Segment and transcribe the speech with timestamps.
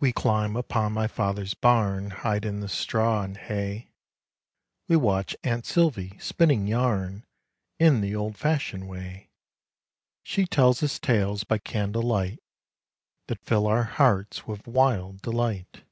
[0.00, 3.90] We climb upon my father's barn, Hide in the straw and hay;
[4.88, 7.26] We watch aunt "Silvy" spinning yarn
[7.78, 9.28] In the old fashioned way.
[10.22, 12.42] She tells us tales by candle light,
[13.26, 15.84] That fill our hearts with wild delight.